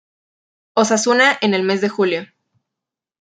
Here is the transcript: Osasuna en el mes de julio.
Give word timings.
Osasuna 0.73 1.37
en 1.41 1.53
el 1.53 1.61
mes 1.61 1.79
de 1.79 1.87
julio. 1.89 2.23